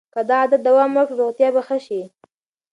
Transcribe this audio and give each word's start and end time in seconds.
که 0.13 0.21
دا 0.29 0.35
عادت 0.41 0.61
دوام 0.67 0.91
وکړي 0.95 1.15
روغتیا 1.21 1.49
به 1.55 1.61
ښه 1.67 1.77
شي. 1.85 2.01